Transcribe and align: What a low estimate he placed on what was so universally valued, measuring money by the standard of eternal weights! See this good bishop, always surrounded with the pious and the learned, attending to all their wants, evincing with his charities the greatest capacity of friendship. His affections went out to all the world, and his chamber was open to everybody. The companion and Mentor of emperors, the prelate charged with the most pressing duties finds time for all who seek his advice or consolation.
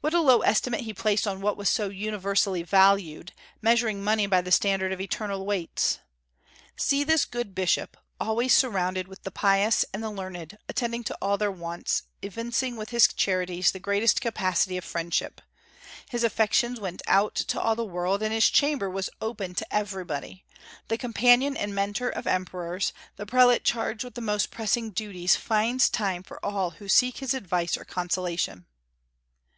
What 0.00 0.14
a 0.14 0.20
low 0.20 0.40
estimate 0.40 0.80
he 0.80 0.92
placed 0.92 1.28
on 1.28 1.40
what 1.40 1.56
was 1.56 1.68
so 1.70 1.88
universally 1.88 2.64
valued, 2.64 3.32
measuring 3.60 4.02
money 4.02 4.26
by 4.26 4.40
the 4.40 4.50
standard 4.50 4.92
of 4.92 5.00
eternal 5.00 5.46
weights! 5.46 6.00
See 6.76 7.04
this 7.04 7.24
good 7.24 7.54
bishop, 7.54 7.96
always 8.18 8.52
surrounded 8.52 9.06
with 9.06 9.22
the 9.22 9.30
pious 9.30 9.84
and 9.94 10.02
the 10.02 10.10
learned, 10.10 10.58
attending 10.68 11.04
to 11.04 11.16
all 11.22 11.38
their 11.38 11.52
wants, 11.52 12.02
evincing 12.20 12.74
with 12.74 12.90
his 12.90 13.06
charities 13.06 13.70
the 13.70 13.78
greatest 13.78 14.20
capacity 14.20 14.76
of 14.76 14.82
friendship. 14.84 15.40
His 16.10 16.24
affections 16.24 16.80
went 16.80 17.02
out 17.06 17.36
to 17.36 17.60
all 17.60 17.76
the 17.76 17.84
world, 17.84 18.24
and 18.24 18.32
his 18.34 18.50
chamber 18.50 18.90
was 18.90 19.08
open 19.20 19.54
to 19.54 19.72
everybody. 19.72 20.44
The 20.88 20.98
companion 20.98 21.56
and 21.56 21.76
Mentor 21.76 22.08
of 22.08 22.26
emperors, 22.26 22.92
the 23.14 23.24
prelate 23.24 23.62
charged 23.62 24.02
with 24.02 24.14
the 24.14 24.20
most 24.20 24.50
pressing 24.50 24.90
duties 24.90 25.36
finds 25.36 25.88
time 25.88 26.24
for 26.24 26.44
all 26.44 26.70
who 26.70 26.88
seek 26.88 27.18
his 27.18 27.34
advice 27.34 27.76
or 27.76 27.84
consolation. 27.84 28.66